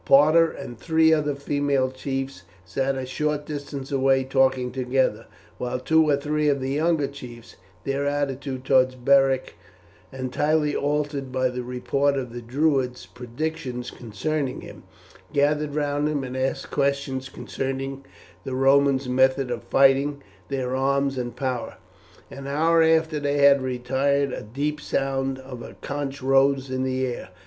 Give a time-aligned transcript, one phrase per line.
[0.03, 5.27] Parta and three other female chiefs sat a short distance away talking together,
[5.59, 9.53] while two or three of the younger chiefs, their attitude towards Beric
[10.11, 14.81] entirely altered by the report of the Druids' predictions concerning him,
[15.33, 18.03] gathered round him and asked questions concerning
[18.43, 21.77] the Romans' methods of fighting, their arms and power.
[22.31, 27.05] An hour after they had retired a deep sound of a conch rose in the
[27.05, 27.29] air.